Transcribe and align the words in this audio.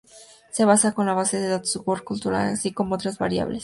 Se 0.49 0.65
basa 0.65 0.95
en 0.97 1.05
la 1.05 1.13
base 1.13 1.37
de 1.39 1.47
datos 1.49 1.79
World 1.85 2.03
Cultural 2.03 2.47
así 2.53 2.71
como 2.73 2.95
en 2.95 2.95
otras 3.01 3.19
variables. 3.19 3.59